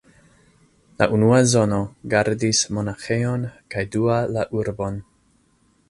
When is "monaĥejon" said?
2.79-3.47